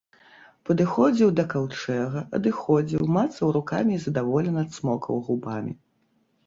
[0.69, 5.73] Падыходзіў да каўчэга, адыходзіў, мацаў рукамі і задаволена цмокаў губамі.